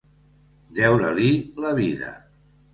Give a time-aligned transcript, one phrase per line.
[0.79, 1.29] Deure-li
[1.67, 2.13] la vida.